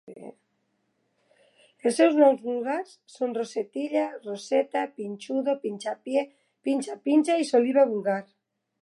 [1.89, 6.29] Els seus noms vulgars són rosetilla, roseta, pinchudo, pinchapié,
[6.71, 8.23] pincha-pincha i soliva vulgar.